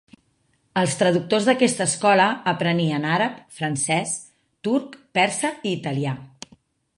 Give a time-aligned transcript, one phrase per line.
[0.83, 4.15] Els traductors d'aquesta escola aprenien àrab, francès,
[4.69, 6.17] turc, persa i italià.